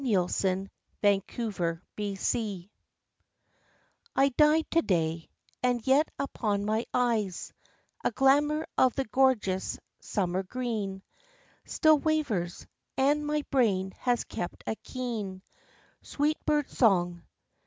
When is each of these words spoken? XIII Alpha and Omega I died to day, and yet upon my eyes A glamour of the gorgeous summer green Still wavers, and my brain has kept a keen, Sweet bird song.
XIII 0.03 0.15
Alpha 0.15 0.47
and 1.03 1.21
Omega 1.37 2.69
I 4.15 4.29
died 4.29 4.65
to 4.71 4.81
day, 4.81 5.29
and 5.61 5.85
yet 5.85 6.09
upon 6.17 6.65
my 6.65 6.87
eyes 6.91 7.53
A 8.03 8.09
glamour 8.09 8.65
of 8.79 8.95
the 8.95 9.05
gorgeous 9.05 9.77
summer 9.99 10.41
green 10.41 11.03
Still 11.65 11.99
wavers, 11.99 12.65
and 12.97 13.27
my 13.27 13.45
brain 13.51 13.91
has 13.99 14.23
kept 14.23 14.63
a 14.65 14.73
keen, 14.77 15.43
Sweet 16.01 16.43
bird 16.47 16.67
song. 16.67 17.21